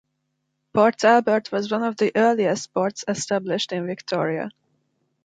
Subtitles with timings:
[0.73, 4.49] Port Albert was one of the earliest ports established in Victoria.